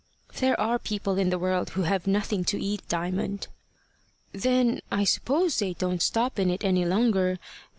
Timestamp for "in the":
1.19-1.37